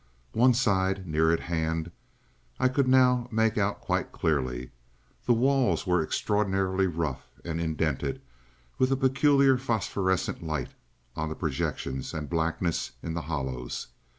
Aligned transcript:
One 0.31 0.55
side, 0.55 1.05
near 1.05 1.31
at 1.31 1.41
hand, 1.41 1.91
I 2.59 2.69
could 2.69 2.87
now 2.87 3.27
make 3.29 3.55
out 3.59 3.81
quite 3.81 4.11
clearly. 4.11 4.71
The 5.27 5.33
walls 5.33 5.85
were 5.85 6.01
extraordinarily 6.01 6.87
rough 6.87 7.27
and 7.45 7.61
indented, 7.61 8.19
with 8.79 8.91
a 8.91 8.97
peculiar 8.97 9.59
phosphorescent 9.59 10.41
light 10.41 10.71
on 11.15 11.29
the 11.29 11.35
projections 11.35 12.15
and 12.15 12.27
blackness 12.31 12.93
in 13.03 13.13
the 13.13 13.21
hollows. 13.29 13.89